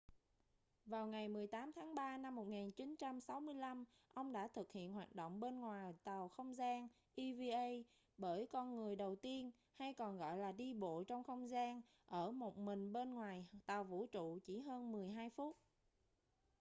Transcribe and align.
vào 0.85 1.07
ngày 1.07 1.27
18 1.27 1.71
tháng 1.75 1.95
3 1.95 2.17
năm 2.17 2.35
1965 2.35 3.85
ông 4.13 4.31
đã 4.33 4.47
thực 4.47 4.71
hiện 4.71 4.93
hoạt 4.93 5.15
động 5.15 5.39
bên 5.39 5.59
ngoài 5.59 5.93
tàu 6.03 6.27
không 6.29 6.55
gian 6.55 6.87
eva 7.15 7.67
bởi 8.17 8.47
con 8.47 8.75
người 8.75 8.95
đầu 8.95 9.15
tiên 9.15 9.51
hay 9.75 9.93
còn 9.93 10.17
gọi 10.17 10.37
là 10.37 10.51
đi 10.51 10.73
bộ 10.73 11.03
trong 11.07 11.23
không 11.23 11.47
gian 11.49 11.81
ở 12.05 12.31
một 12.31 12.57
mình 12.57 12.93
bên 12.93 13.13
ngoài 13.13 13.45
tàu 13.65 13.83
vũ 13.83 14.05
trụ 14.11 14.39
chỉ 14.43 14.59
hơn 14.59 14.91
mười 14.91 15.07
hai 15.09 15.29
phút 15.29 15.57